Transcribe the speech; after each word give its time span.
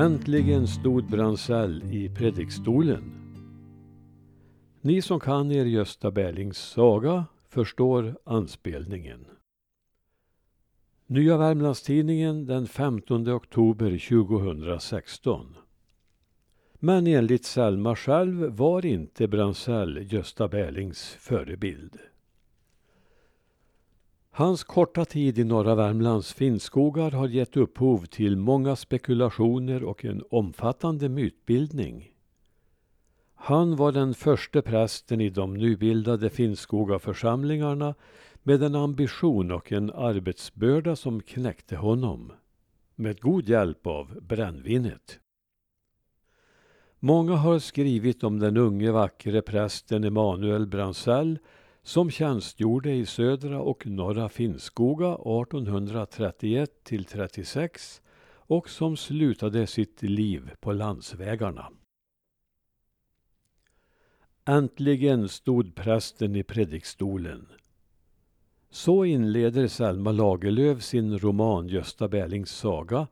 Äntligen 0.00 0.66
stod 0.66 1.10
Bransell 1.10 1.82
i 1.92 2.08
predikstolen. 2.08 3.02
Ni 4.80 5.02
som 5.02 5.20
kan 5.20 5.52
er 5.52 5.64
Gösta 5.64 6.10
Berlings 6.10 6.58
saga 6.58 7.24
förstår 7.48 8.16
anspelningen. 8.24 9.26
Nya 11.06 11.36
Värmlandstidningen 11.36 12.46
den 12.46 12.66
15 12.66 13.28
oktober 13.28 14.08
2016. 14.08 15.56
Men 16.74 17.06
enligt 17.06 17.44
Selma 17.44 17.96
själv 17.96 18.56
var 18.56 18.86
inte 18.86 19.28
Bransell 19.28 20.12
Gösta 20.12 20.48
Berlings 20.48 21.16
förebild. 21.20 21.98
Hans 24.32 24.64
korta 24.64 25.04
tid 25.04 25.38
i 25.38 25.44
norra 25.44 25.74
Värmlands 25.74 26.32
finnskogar 26.32 27.10
har 27.10 27.28
gett 27.28 27.56
upphov 27.56 28.06
till 28.06 28.36
många 28.36 28.76
spekulationer 28.76 29.84
och 29.84 30.04
en 30.04 30.22
omfattande 30.30 31.08
mytbildning. 31.08 32.12
Han 33.34 33.76
var 33.76 33.92
den 33.92 34.14
första 34.14 34.62
prästen 34.62 35.20
i 35.20 35.30
de 35.30 35.54
nybildade 35.54 36.30
Finnskogaförsamlingarna 36.30 37.94
med 38.42 38.62
en 38.62 38.74
ambition 38.74 39.50
och 39.50 39.72
en 39.72 39.90
arbetsbörda 39.90 40.96
som 40.96 41.22
knäckte 41.22 41.76
honom. 41.76 42.32
Med 42.94 43.20
god 43.20 43.48
hjälp 43.48 43.86
av 43.86 44.20
brännvinet. 44.20 45.20
Många 46.98 47.36
har 47.36 47.58
skrivit 47.58 48.24
om 48.24 48.38
den 48.38 48.56
unge 48.56 48.90
vackre 48.90 49.42
prästen 49.42 50.04
Emanuel 50.04 50.66
Bransell 50.66 51.38
som 51.90 52.10
tjänstgjorde 52.10 52.92
i 52.92 53.06
södra 53.06 53.60
och 53.60 53.86
norra 53.86 54.28
Finnskoga 54.28 55.12
1831 55.12 56.70
till 56.84 57.04
36 57.04 58.02
och 58.32 58.68
som 58.68 58.96
slutade 58.96 59.66
sitt 59.66 60.02
liv 60.02 60.50
på 60.60 60.72
landsvägarna. 60.72 61.70
Äntligen 64.44 65.28
stod 65.28 65.74
prästen 65.74 66.36
i 66.36 66.42
predikstolen. 66.42 67.46
Så 68.70 69.04
inleder 69.04 69.66
Selma 69.66 70.12
Lagerlöf 70.12 70.82
sin 70.82 71.18
roman 71.18 71.68
Gösta 71.68 72.08
Berlings 72.08 72.50
saga 72.50 73.06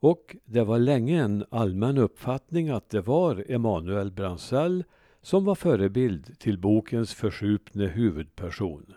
och 0.00 0.36
det 0.44 0.64
var 0.64 0.78
länge 0.78 1.22
en 1.22 1.44
allmän 1.50 1.98
uppfattning 1.98 2.68
att 2.68 2.90
det 2.90 3.00
var 3.00 3.44
Emanuel 3.48 4.10
Bransell 4.10 4.84
som 5.28 5.44
var 5.44 5.54
förebild 5.54 6.38
till 6.38 6.58
bokens 6.58 7.14
försupne 7.14 7.86
huvudperson. 7.86 8.94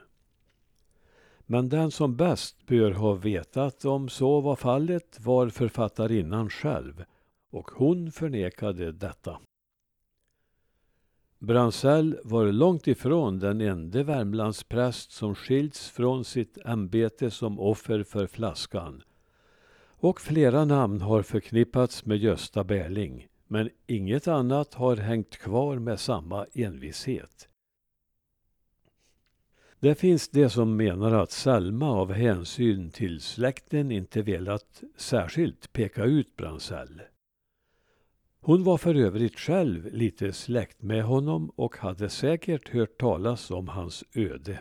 Men 1.45 1.69
den 1.69 1.91
som 1.91 2.15
bäst 2.15 2.65
bör 2.65 2.91
ha 2.91 3.13
vetat 3.13 3.85
om 3.85 4.09
så 4.09 4.41
var 4.41 4.55
fallet 4.55 5.19
var 5.19 5.49
författarinnan 5.49 6.49
själv 6.49 7.03
och 7.49 7.71
hon 7.71 8.11
förnekade 8.11 8.91
detta. 8.91 9.39
Bransell 11.39 12.17
var 12.23 12.51
långt 12.51 12.87
ifrån 12.87 13.39
den 13.39 13.61
enda 13.61 14.03
Värmlandspräst 14.03 15.11
som 15.11 15.35
skilts 15.35 15.89
från 15.89 16.25
sitt 16.25 16.57
ämbete 16.65 17.31
som 17.31 17.59
offer 17.59 18.03
för 18.03 18.27
flaskan. 18.27 19.03
Och 19.83 20.21
flera 20.21 20.65
namn 20.65 21.01
har 21.01 21.21
förknippats 21.21 22.05
med 22.05 22.17
Gösta 22.17 22.63
Berling, 22.63 23.27
men 23.51 23.69
inget 23.87 24.27
annat 24.27 24.73
har 24.73 24.97
hängt 24.97 25.37
kvar 25.37 25.79
med 25.79 25.99
samma 25.99 26.45
envishet. 26.53 27.49
Det 29.79 29.95
finns 29.95 30.29
de 30.29 30.49
som 30.49 30.77
menar 30.77 31.11
att 31.11 31.31
Selma 31.31 31.91
av 31.91 32.11
hänsyn 32.11 32.91
till 32.91 33.21
släkten 33.21 33.91
inte 33.91 34.21
velat 34.21 34.83
särskilt 34.97 35.73
peka 35.73 36.03
ut 36.03 36.35
Bransell. 36.35 37.01
Hon 38.41 38.63
var 38.63 38.77
för 38.77 38.95
övrigt 38.95 39.39
själv 39.39 39.93
lite 39.93 40.33
släkt 40.33 40.81
med 40.81 41.03
honom 41.03 41.49
och 41.49 41.77
hade 41.77 42.09
säkert 42.09 42.69
hört 42.69 42.97
talas 42.97 43.51
om 43.51 43.67
hans 43.67 44.03
öde. 44.15 44.59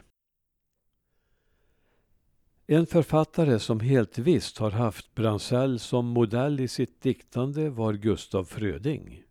En 2.72 2.86
författare 2.86 3.58
som 3.58 3.80
helt 3.80 4.18
visst 4.18 4.58
har 4.58 4.70
haft 4.70 5.14
Bransell 5.14 5.78
som 5.78 6.06
modell 6.06 6.60
i 6.60 6.68
sitt 6.68 7.02
diktande 7.02 7.70
var 7.70 7.92
Gustaf 7.92 8.48
Fröding. 8.48 9.22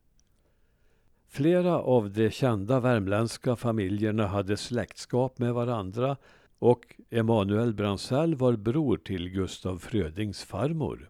Flera 1.28 1.80
av 1.80 2.12
de 2.12 2.30
kända 2.32 2.80
värmländska 2.80 3.56
familjerna 3.56 4.28
hade 4.28 4.58
släktskap 4.58 5.40
med 5.40 5.54
varandra 5.54 6.18
och 6.60 6.96
Emanuel 7.10 7.74
Bransell 7.74 8.36
var 8.36 8.56
bror 8.56 8.98
till 8.98 9.30
Gustaf 9.30 9.82
Frödings 9.82 10.44
farmor. 10.44 11.10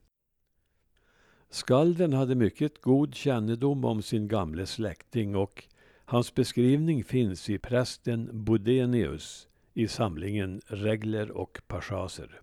Skalden 1.49 2.13
hade 2.13 2.35
mycket 2.35 2.81
god 2.81 3.15
kännedom 3.15 3.85
om 3.85 4.01
sin 4.01 4.27
gamle 4.27 4.65
släkting 4.65 5.35
och 5.35 5.63
hans 6.05 6.35
beskrivning 6.35 7.03
finns 7.03 7.49
i 7.49 7.57
prästen 7.57 8.29
Bodenius 8.31 9.48
i 9.79 9.87
samlingen 9.87 10.61
Regler 10.67 11.31
och 11.31 11.61
paschaser. 11.67 12.41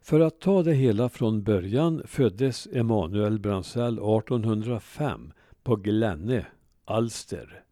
För 0.00 0.20
att 0.20 0.40
ta 0.40 0.62
det 0.62 0.74
hela 0.74 1.08
från 1.08 1.42
början 1.42 2.02
föddes 2.06 2.68
Emanuel 2.72 3.38
Bransell 3.38 3.94
1805 3.94 5.32
på 5.62 5.76
Glänne 5.76 6.46
Alster. 6.84 7.64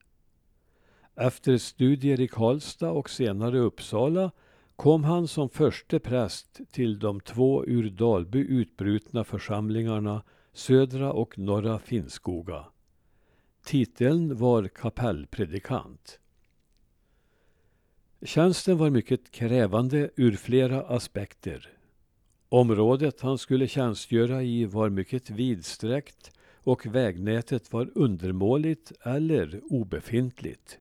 Efter 1.15 1.59
studier 1.59 2.21
i 2.21 2.29
Karlstad 2.29 2.91
och 2.91 3.11
senare 3.11 3.59
Uppsala 3.59 4.31
kom 4.77 5.05
han 5.05 5.29
som 5.29 5.49
förste 5.49 6.01
präst 6.01 6.61
till 6.73 6.99
de 6.99 7.21
två 7.21 7.65
ur 7.65 7.91
Dalby 7.91 8.39
utbrutna 8.39 9.25
församlingarna 9.25 10.23
Södra 10.53 11.13
och 11.13 11.39
Norra 11.39 11.79
Finnskoga. 11.79 12.65
Titeln 13.65 14.37
var 14.37 14.69
kapellpredikant. 14.69 16.19
Tjänsten 18.25 18.79
var 18.79 18.91
mycket 18.91 19.31
krävande 19.31 20.11
ur 20.17 20.33
flera 20.33 20.83
aspekter. 20.83 21.69
Området 22.49 23.21
han 23.21 23.39
skulle 23.39 23.69
tjänstgöra 23.69 24.43
i 24.43 24.65
var 24.65 24.89
mycket 24.89 25.31
vidsträckt 25.31 26.33
och 26.65 26.87
vägnätet 26.87 27.73
var 27.73 27.91
undermåligt 27.95 28.93
eller 29.03 29.61
obefintligt. 29.65 30.79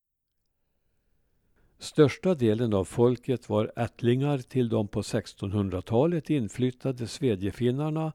Största 1.80 2.36
delen 2.36 2.74
av 2.74 2.86
folket 2.86 3.50
var 3.50 3.72
ättlingar 3.76 4.38
till 4.38 4.70
de 4.70 4.88
på 4.88 5.02
1600-talet 5.02 6.30
inflyttade 6.30 7.08
svedjefinnarna 7.08 8.14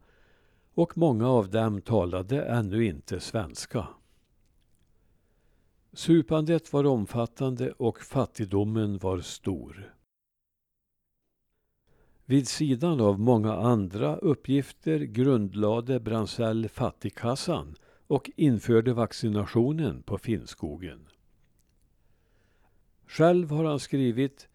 och 0.74 0.98
många 0.98 1.28
av 1.28 1.50
dem 1.50 1.80
talade 1.80 2.42
ännu 2.42 2.86
inte 2.86 3.20
svenska. 3.20 3.88
Supandet 5.96 6.72
var 6.72 6.86
omfattande 6.86 7.72
och 7.72 8.02
fattigdomen 8.02 8.98
var 8.98 9.20
stor. 9.20 9.94
Vid 12.24 12.48
sidan 12.48 13.00
av 13.00 13.20
många 13.20 13.54
andra 13.54 14.16
uppgifter 14.16 14.98
grundlade 14.98 16.00
Bransell 16.00 16.68
Fattigkassan 16.68 17.74
och 18.06 18.30
införde 18.36 18.92
vaccinationen 18.92 20.02
på 20.02 20.18
Finnskogen. 20.18 21.08
Själv 23.06 23.50
har 23.50 23.64
han 23.64 23.80
skrivit 23.80 24.48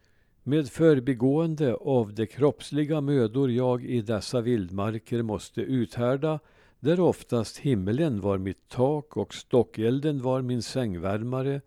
med 0.43 0.69
förbigående 0.69 1.75
av 1.75 2.13
de 2.13 2.27
kroppsliga 2.27 3.01
mödor 3.01 3.51
jag 3.51 3.85
i 3.85 4.01
dessa 4.01 4.41
vildmarker 4.41 5.21
måste 5.21 5.61
uthärda 5.61 6.39
där 6.81 6.99
oftast 6.99 7.57
himmelen 7.57 8.21
var 8.21 8.37
mitt 8.37 8.69
tak 8.69 9.17
och 9.17 9.33
stockelden 9.33 10.21
var 10.21 10.41
min 10.41 10.61
sängvärmare 10.61 11.61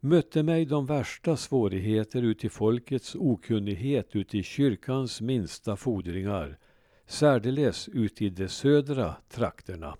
mötte 0.00 0.42
mig 0.42 0.64
de 0.64 0.86
värsta 0.86 1.36
svårigheter 1.36 2.22
uti 2.22 2.48
folkets 2.48 3.14
okunnighet 3.14 4.16
uti 4.16 4.42
kyrkans 4.42 5.20
minsta 5.20 5.76
fordringar, 5.76 6.58
särdeles 7.06 7.88
uti 7.88 8.30
de 8.30 8.48
södra 8.48 9.14
trakterna. 9.28 9.96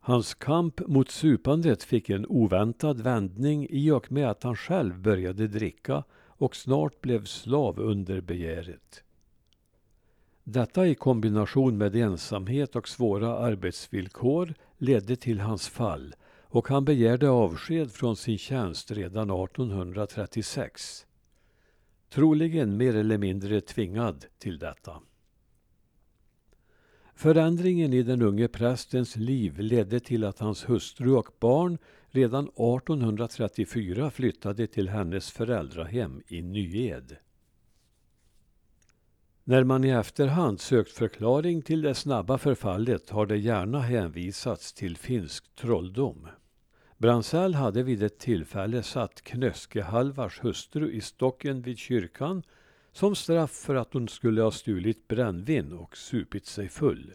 Hans 0.00 0.34
kamp 0.34 0.80
mot 0.86 1.10
supandet 1.10 1.82
fick 1.82 2.10
en 2.10 2.26
oväntad 2.26 3.00
vändning 3.00 3.66
i 3.70 3.90
och 3.90 4.12
med 4.12 4.30
att 4.30 4.42
han 4.42 4.56
själv 4.56 5.00
började 5.00 5.48
dricka 5.48 6.04
och 6.26 6.56
snart 6.56 7.00
blev 7.00 7.24
slav 7.24 7.80
under 7.80 8.20
begäret. 8.20 9.04
Detta 10.48 10.86
i 10.86 10.94
kombination 10.94 11.78
med 11.78 11.96
ensamhet 11.96 12.76
och 12.76 12.88
svåra 12.88 13.38
arbetsvillkor 13.38 14.54
ledde 14.78 15.16
till 15.16 15.40
hans 15.40 15.68
fall 15.68 16.14
och 16.42 16.68
han 16.68 16.84
begärde 16.84 17.30
avsked 17.30 17.92
från 17.92 18.16
sin 18.16 18.38
tjänst 18.38 18.90
redan 18.90 19.30
1836. 19.30 21.06
Troligen 22.08 22.76
mer 22.76 22.96
eller 22.96 23.18
mindre 23.18 23.60
tvingad 23.60 24.24
till 24.38 24.58
detta. 24.58 25.00
Förändringen 27.14 27.92
i 27.92 28.02
den 28.02 28.22
unge 28.22 28.48
prästens 28.48 29.16
liv 29.16 29.58
ledde 29.58 30.00
till 30.00 30.24
att 30.24 30.38
hans 30.38 30.68
hustru 30.68 31.10
och 31.10 31.28
barn 31.40 31.78
redan 32.08 32.44
1834 32.44 34.10
flyttade 34.10 34.66
till 34.66 34.88
hennes 34.88 35.30
föräldrahem 35.30 36.22
i 36.28 36.42
Nyed. 36.42 37.16
När 39.48 39.64
man 39.64 39.84
i 39.84 39.90
efterhand 39.90 40.60
sökt 40.60 40.92
förklaring 40.92 41.62
till 41.62 41.82
det 41.82 41.94
snabba 41.94 42.38
förfallet 42.38 43.10
har 43.10 43.26
det 43.26 43.36
gärna 43.36 43.80
hänvisats 43.80 44.72
till 44.72 44.96
finsk 44.96 45.54
trolldom. 45.54 46.28
Bransell 46.98 47.54
hade 47.54 47.82
vid 47.82 48.02
ett 48.02 48.18
tillfälle 48.18 48.82
satt 48.82 49.22
Knöske-Halvars 49.24 50.44
hustru 50.44 50.90
i 50.92 51.00
stocken 51.00 51.62
vid 51.62 51.78
kyrkan 51.78 52.42
som 52.92 53.14
straff 53.14 53.50
för 53.50 53.74
att 53.74 53.92
hon 53.92 54.08
skulle 54.08 54.42
ha 54.42 54.50
stulit 54.50 55.08
brännvin 55.08 55.72
och 55.72 55.96
supit 55.96 56.46
sig 56.46 56.68
full. 56.68 57.12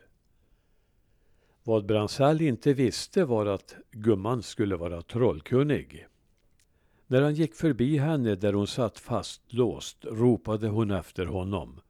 Vad 1.64 1.86
Bransell 1.86 2.42
inte 2.42 2.74
visste 2.74 3.26
var 3.26 3.46
att 3.46 3.76
gumman 3.92 4.44
skulle 4.44 4.76
vara 4.76 5.02
trollkunnig. 5.02 6.08
När 7.08 7.22
han 7.22 7.36
gick 7.36 7.56
förbi 7.56 7.98
henne 7.98 8.36
där 8.36 8.54
hon 8.54 8.68
satt 8.68 9.00
fastlåst 9.00 10.06
ropade 10.06 10.68
hon 10.68 10.92
efter 10.92 11.26
honom. 11.26 11.82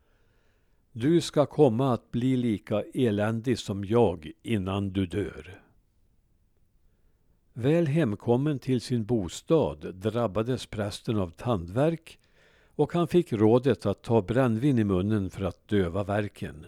Du 0.93 1.21
ska 1.21 1.45
komma 1.45 1.93
att 1.93 2.11
bli 2.11 2.37
lika 2.37 2.83
eländig 2.93 3.59
som 3.59 3.85
jag 3.85 4.31
innan 4.43 4.89
du 4.89 5.05
dör. 5.05 5.61
Väl 7.53 7.87
hemkommen 7.87 8.59
till 8.59 8.81
sin 8.81 9.05
bostad 9.05 9.95
drabbades 9.95 10.65
prästen 10.65 11.17
av 11.17 11.29
tandvärk 11.29 12.19
och 12.75 12.93
han 12.93 13.07
fick 13.07 13.33
rådet 13.33 13.85
att 13.85 14.01
ta 14.01 14.21
brännvin 14.21 14.79
i 14.79 14.83
munnen 14.83 15.29
för 15.29 15.43
att 15.43 15.67
döva 15.67 16.03
värken. 16.03 16.65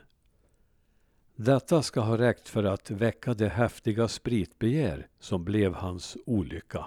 Detta 1.35 1.81
ska 1.81 2.01
ha 2.01 2.17
räckt 2.17 2.49
för 2.49 2.63
att 2.63 2.91
väcka 2.91 3.33
det 3.33 3.49
häftiga 3.49 4.07
spritbegär 4.07 5.07
som 5.19 5.43
blev 5.43 5.73
hans 5.73 6.17
olycka. 6.25 6.85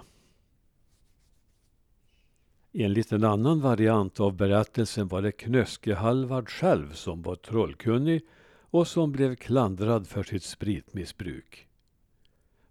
Enligt 2.79 3.11
en 3.11 3.23
annan 3.23 3.61
variant 3.61 4.19
av 4.19 4.35
berättelsen 4.35 5.07
var 5.07 5.21
det 5.21 5.31
Knöske-Halvard 5.31 6.49
själv 6.49 6.93
som 6.93 7.21
var 7.21 7.35
trollkunnig 7.35 8.21
och 8.69 8.87
som 8.87 9.11
blev 9.11 9.35
klandrad 9.35 10.07
för 10.07 10.23
sitt 10.23 10.43
spritmissbruk. 10.43 11.67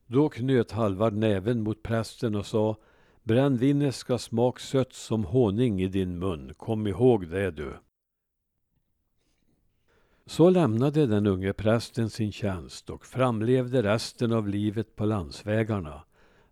Då 0.07 0.29
knöt 0.29 0.71
Halvard 0.71 1.13
näven 1.13 1.63
mot 1.63 1.83
prästen 1.83 2.35
och 2.35 2.47
sa 2.47 2.77
Brännvinet 3.23 3.95
ska 3.95 4.19
smak 4.19 4.61
sött 4.61 4.93
som 4.93 5.25
honung 5.25 5.81
i 5.81 5.89
din 5.89 6.19
mun, 6.19 6.55
kom 6.57 6.87
ihåg 6.87 7.29
det 7.29 7.51
du. 7.51 7.73
Så 10.27 10.51
lämnade 10.51 11.07
den 11.07 11.27
unge 11.27 11.53
prästen 11.53 12.11
sin 12.11 12.33
tjänst 12.33 12.91
och 12.91 13.07
framlevde 13.07 13.83
resten 13.83 14.33
av 14.33 14.49
livet 14.49 14.97
på 14.97 15.05
landsvägarna 15.05 16.06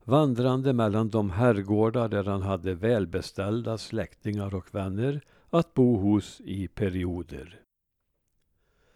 vandrande 0.05 0.73
mellan 0.73 1.09
de 1.09 1.31
herrgårdar 1.31 2.09
där 2.09 2.25
han 2.25 2.43
hade 2.43 2.75
välbeställda 2.75 3.79
släktingar 3.79 4.55
och 4.55 4.75
vänner 4.75 5.21
att 5.51 5.75
bo 5.75 5.97
hos 5.97 6.41
i 6.41 6.69
perioder. 6.69 7.61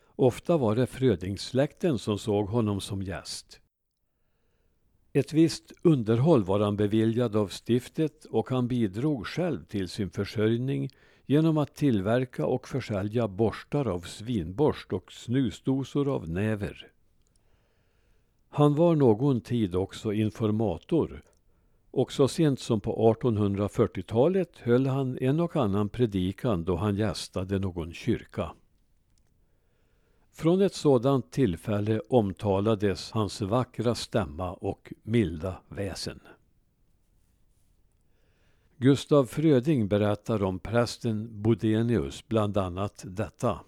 Ofta 0.07 0.57
var 0.57 0.77
det 0.77 0.87
Frödingssläkten 0.87 1.99
som 1.99 2.19
såg 2.19 2.49
honom 2.49 2.81
som 2.81 3.03
gäst. 3.03 3.61
Ett 5.13 5.33
visst 5.33 5.73
underhåll 5.83 6.45
var 6.45 6.61
han 6.61 6.77
beviljad 6.77 7.37
av 7.37 7.49
stiftet 7.49 8.25
och 8.25 8.51
han 8.51 8.69
bidrog 8.69 9.27
själv 9.27 9.65
till 9.65 9.89
sin 9.89 10.11
försörjning 10.11 10.91
genom 11.27 11.59
att 11.59 11.75
tillverka 11.75 12.47
och 12.47 12.69
försälja 12.69 13.29
borstar 13.29 13.87
av 13.87 14.01
svinborst 14.01 14.93
och 14.93 15.13
snusdosor 15.13 16.15
av 16.15 16.29
näver. 16.29 16.91
Han 18.49 18.75
var 18.75 18.95
någon 18.95 19.41
tid 19.41 19.75
också 19.75 20.13
informator 20.13 21.23
och 21.91 22.13
så 22.13 22.29
sent 22.29 22.61
som 22.61 22.81
på 22.81 23.15
1840-talet 23.15 24.59
höll 24.59 24.87
han 24.87 25.19
en 25.19 25.41
och 25.41 25.57
annan 25.57 25.89
predikan 25.89 26.65
då 26.65 26.77
han 26.77 26.97
gästade 26.97 27.59
någon 27.59 27.93
kyrka. 27.93 28.53
Från 30.33 30.63
ett 30.63 30.75
sådant 30.75 31.31
tillfälle 31.31 32.01
omtalades 32.09 33.11
hans 33.11 33.41
vackra 33.41 33.95
stämma 33.95 34.53
och 34.53 34.93
milda 35.03 35.57
väsen. 35.69 36.21
Gustav 38.77 39.25
Fröding 39.25 39.89
berättar 39.89 40.43
om 40.43 40.59
prästen 40.59 41.43
Bodenius 41.43 42.29
bland 42.29 42.57
annat 42.57 43.05
detta. 43.07 43.61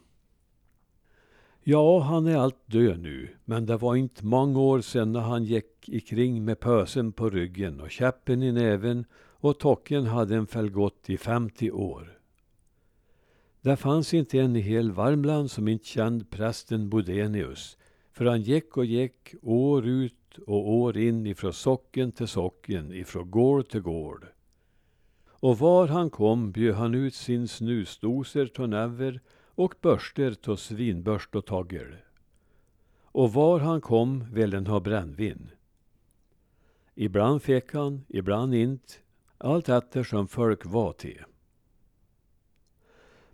Ja, 1.70 2.00
han 2.00 2.26
är 2.26 2.37
allt 2.37 2.67
död 2.67 3.00
nu, 3.00 3.28
men 3.44 3.67
det 3.67 3.76
var 3.76 3.96
inte 3.96 4.26
många 4.26 4.61
år 4.61 4.81
sedan 4.81 5.12
när 5.12 5.20
han 5.20 5.44
gick 5.44 5.88
ikring 5.88 6.44
med 6.44 6.61
pösen 6.61 7.12
på 7.12 7.31
ryggen 7.31 7.81
och 7.81 7.90
käppen 7.90 8.43
i 8.43 8.52
näven 8.52 9.05
och 9.14 9.58
tocken 9.58 10.06
hade 10.06 10.37
en 10.37 10.46
fäll 10.46 10.70
gått 10.70 11.11
i 11.11 11.17
50 11.17 11.70
år. 11.70 12.19
Det 13.61 13.76
fanns 13.76 14.14
inte 14.14 14.38
en 14.38 14.56
i 14.56 14.61
hel 14.61 14.93
Värmland 14.93 15.50
som 15.50 15.69
inte 15.69 15.87
kände 15.87 16.25
prästen 16.25 16.88
Bodenius, 16.88 17.76
för 18.12 18.25
han 18.25 18.43
gick 18.43 18.76
och 18.76 18.84
gick 18.84 19.34
år 19.43 19.87
ut 19.87 20.38
och 20.46 20.70
år 20.70 20.99
in 20.99 21.26
ifrån 21.26 21.52
socken 21.52 22.12
till 22.12 22.28
socken, 22.28 22.93
ifrån 22.93 23.31
gård 23.31 23.69
till 23.69 23.81
gård. 23.81 24.26
Och 25.28 25.58
var 25.58 25.87
han 25.87 26.11
kom 26.11 26.52
bjöd 26.52 26.75
han 26.75 26.94
ut 26.94 27.14
sin 27.14 27.49
snusdoser 27.49 28.46
tonäver 28.46 29.20
och 29.60 29.74
börster 29.80 30.34
to 30.34 30.56
svinbörst 30.56 31.34
och 31.34 31.46
tagel. 31.46 31.96
Och 33.02 33.32
var 33.32 33.60
han 33.60 33.80
kom 33.80 34.24
ville 34.32 34.56
han 34.56 34.66
ha 34.66 34.80
brännvin. 34.80 35.50
Ibland 36.94 37.42
fick 37.42 37.74
han, 37.74 38.04
ibland 38.08 38.54
inte, 38.54 38.92
allt 39.38 39.68
eftersom 39.68 40.28
folk 40.28 40.66
var 40.66 40.92
till. 40.92 41.24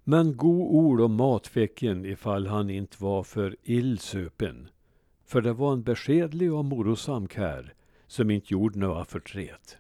Men 0.05 0.37
god 0.37 0.61
ord 0.61 1.01
och 1.01 1.11
mat 1.11 1.47
fick 1.47 1.83
en 1.83 2.07
ifall 2.07 2.47
han 2.47 2.71
inte 2.71 3.03
var 3.03 3.23
för 3.23 3.57
illsupen. 3.63 4.69
För 5.25 5.41
det 5.41 5.53
var 5.53 5.73
en 5.73 5.83
beskedlig 5.83 6.53
och 6.53 6.65
morosam 6.65 7.29
kär 7.29 7.75
som 8.07 8.31
inte 8.31 8.55
gjorde 8.55 8.79
några 8.79 9.05
förtret. 9.05 9.79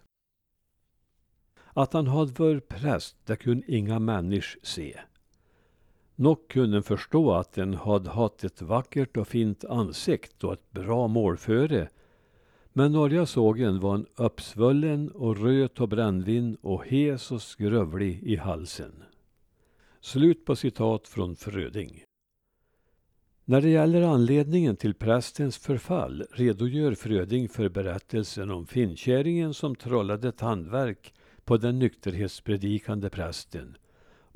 Att 1.64 1.92
han 1.92 2.06
hade 2.06 2.32
varit 2.32 2.68
präst, 2.68 3.16
det 3.24 3.36
kunde 3.36 3.72
inga 3.72 3.98
människor 3.98 4.60
se. 4.62 5.00
Nog 6.18 6.48
kunde 6.48 6.82
förstå 6.82 7.32
att 7.32 7.52
den 7.52 7.74
hade 7.74 8.10
haft 8.10 8.44
ett 8.44 8.62
vackert 8.62 9.16
och 9.16 9.28
fint 9.28 9.64
ansikt 9.64 10.44
och 10.44 10.52
ett 10.52 10.70
bra 10.70 11.08
målföre. 11.08 11.88
Men 12.72 12.92
när 12.92 13.10
jag 13.10 13.28
såg 13.28 13.60
en 13.60 13.80
var 13.80 13.94
en 13.94 14.06
uppsvullen 14.16 15.08
och 15.10 15.38
röt 15.38 15.80
och 15.80 15.88
brännvin 15.88 16.56
och 16.60 16.86
hes 16.86 17.32
och 17.32 17.42
skrövlig 17.42 18.22
i 18.22 18.36
halsen. 18.36 19.02
Slut 20.00 20.44
på 20.44 20.56
citat 20.56 21.08
från 21.08 21.36
Fröding. 21.36 22.02
När 23.44 23.60
det 23.60 23.68
gäller 23.68 24.02
anledningen 24.02 24.76
till 24.76 24.94
prästens 24.94 25.58
förfall 25.58 26.26
redogör 26.32 26.94
Fröding 26.94 27.48
för 27.48 27.68
berättelsen 27.68 28.50
om 28.50 28.66
finkäringen 28.66 29.54
som 29.54 29.76
trollade 29.76 30.32
tandverk 30.32 31.14
på 31.44 31.56
den 31.56 31.78
nykterhetspredikande 31.78 33.10
prästen 33.10 33.76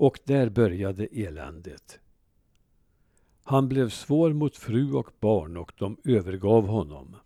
och 0.00 0.19
där 0.25 0.49
började 0.49 1.07
eländet. 1.07 1.99
Han 3.45 3.69
blev 3.69 3.90
svår 3.90 4.33
mot 4.33 4.57
fru 4.57 4.92
och 4.92 5.11
barn 5.21 5.57
och 5.57 5.73
de 5.78 5.97
övergav 6.04 6.66
honom. 6.66 7.16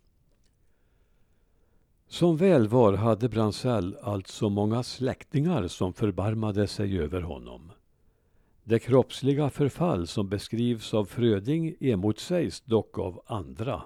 Som 2.09 2.37
väl 2.37 2.69
var 2.69 2.93
hade 2.93 3.29
Bransell 3.29 3.97
alltså 4.03 4.49
många 4.49 4.83
släktingar 4.83 5.69
som 5.69 5.93
förbarmade 5.93 6.67
sig 6.67 6.99
över 6.99 7.21
honom. 7.21 7.73
Det 8.65 8.79
kroppsliga 8.79 9.51
förfall 9.51 10.07
som 10.07 10.29
beskrivs 10.29 10.95
av 10.95 11.05
Fröding 11.05 11.75
emotsägs 11.81 12.61
dock 12.61 12.99
av 12.99 13.23
andra. 13.27 13.83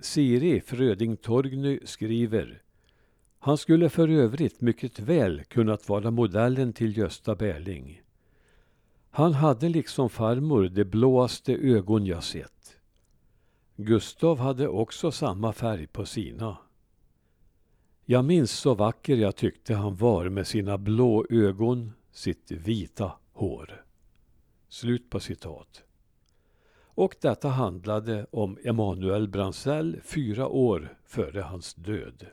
Siri 0.00 0.60
Fröding 0.60 1.16
Torgny 1.16 1.80
skriver 1.84 2.62
han 3.42 3.58
skulle 3.58 3.88
för 3.88 4.08
övrigt 4.08 4.60
mycket 4.60 4.98
väl 4.98 5.44
kunnat 5.44 5.88
vara 5.88 6.10
modellen 6.10 6.72
till 6.72 6.98
Gösta 6.98 7.34
Berling. 7.34 8.02
Han 9.10 9.32
hade 9.32 9.68
liksom 9.68 10.10
farmor 10.10 10.68
de 10.68 10.84
blåaste 10.84 11.54
ögon 11.54 12.06
jag 12.06 12.24
sett. 12.24 12.76
Gustav 13.76 14.38
hade 14.38 14.68
också 14.68 15.10
samma 15.10 15.52
färg 15.52 15.86
på 15.86 16.06
sina. 16.06 16.56
Jag 18.04 18.24
minns 18.24 18.50
så 18.50 18.74
vacker 18.74 19.16
jag 19.16 19.36
tyckte 19.36 19.74
han 19.74 19.96
var 19.96 20.28
med 20.28 20.46
sina 20.46 20.78
blå 20.78 21.26
ögon, 21.30 21.92
sitt 22.12 22.50
vita 22.50 23.12
hår. 23.32 23.84
Slut 24.68 25.10
på 25.10 25.20
citat. 25.20 25.82
Och 26.82 27.16
detta 27.20 27.48
handlade 27.48 28.26
om 28.30 28.58
Emanuel 28.64 29.28
Bransell 29.28 30.00
fyra 30.04 30.48
år 30.48 30.96
före 31.04 31.40
hans 31.40 31.74
död. 31.74 32.26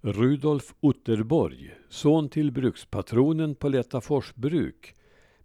Rudolf 0.00 0.74
Otterborg, 0.80 1.74
son 1.88 2.28
till 2.28 2.52
brukspatronen 2.52 3.54
på 3.54 3.68
Lättafors 3.68 4.34
bruk, 4.34 4.94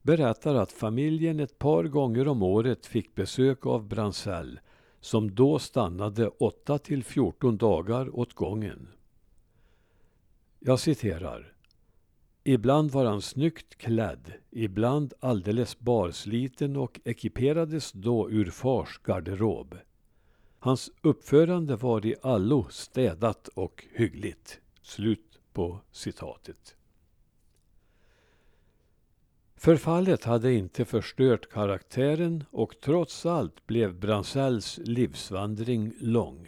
berättar 0.02 0.56
att 0.56 0.72
familjen 0.72 1.40
ett 1.40 1.60
par 1.60 1.84
gånger 1.84 2.28
om 2.28 2.44
året 2.44 2.86
fick 2.86 3.16
besök 3.16 3.66
av 3.66 3.88
Bransell 3.88 4.60
som 5.00 5.36
då 5.36 5.60
stannade 5.60 6.28
8 6.28 6.78
till 6.78 7.04
14 7.04 7.58
dagar 7.58 8.20
åt 8.20 8.34
gången. 8.34 8.88
Jag 10.60 10.80
citerar. 10.80 11.54
Ibland 12.44 12.92
var 12.92 13.06
han 13.06 13.22
snyggt 13.22 13.76
klädd, 13.76 14.34
ibland 14.52 15.14
alldeles 15.20 15.80
barsliten 15.80 16.78
och 16.78 17.00
ekiperades 17.04 17.92
då 17.92 18.32
ur 18.32 18.46
fars 18.46 19.00
garderob. 19.04 19.76
Hans 20.64 20.92
uppförande 21.02 21.76
var 21.76 22.06
i 22.06 22.16
allo 22.22 22.68
städat 22.70 23.48
och 23.48 23.86
hyggligt. 23.94 24.60
Slut 24.82 25.40
på 25.54 25.80
citatet. 25.92 26.76
Förfallet 29.56 30.24
hade 30.24 30.54
inte 30.54 30.86
förstört 30.86 31.50
karaktären 31.52 32.44
och 32.52 32.76
trots 32.82 33.26
allt 33.26 33.68
blev 33.68 34.00
Bransells 34.00 34.80
livsvandring 34.84 35.94
lång. 36.00 36.48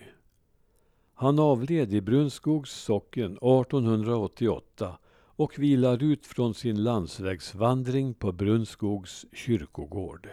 Han 1.13 1.39
avled 1.39 1.93
i 1.93 2.01
Brunskogs 2.01 2.71
socken 2.71 3.31
1888 3.31 4.97
och 5.17 5.59
vilar 5.59 6.03
ut 6.03 6.25
från 6.25 6.53
sin 6.53 6.83
landsvägsvandring 6.83 8.13
på 8.13 8.31
Brunskogs 8.31 9.25
kyrkogård. 9.33 10.29